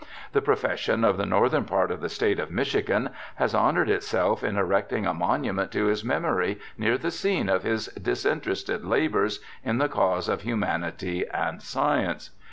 The 0.31 0.41
profession 0.41 1.03
of 1.05 1.17
the 1.17 1.27
northern 1.27 1.63
part 1.63 1.91
of 1.91 2.01
the 2.01 2.09
state 2.09 2.39
of 2.39 2.49
Michigan 2.49 3.11
has 3.35 3.53
honoured 3.53 3.87
itself 3.87 4.43
in 4.43 4.57
erecting 4.57 5.05
a 5.05 5.13
monument 5.13 5.71
to 5.73 5.85
his 5.85 6.03
memory 6.03 6.57
near 6.75 6.97
the 6.97 7.11
scene 7.11 7.47
of 7.49 7.61
his 7.61 7.85
disinterested 7.89 8.83
labours 8.83 9.41
in 9.63 9.77
the 9.77 9.87
cause 9.89 10.27
of 10.27 10.41
humanity 10.41 11.27
and 11.31 11.61
science. 11.61 12.31